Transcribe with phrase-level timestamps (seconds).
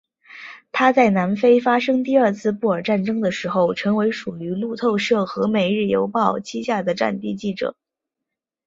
[0.71, 7.75] 他在南非发生第二次布尔战争的时候成为属于路透社和每日邮报膝下的战地记者。